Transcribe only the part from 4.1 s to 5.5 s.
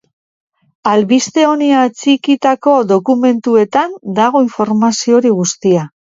dago informazio hori